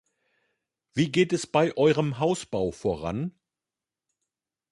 Wie 0.95 1.11
geht 1.11 1.31
es 1.31 1.45
bei 1.45 1.77
eurem 1.77 2.17
Hausbau 2.17 2.71
voran? 2.71 3.35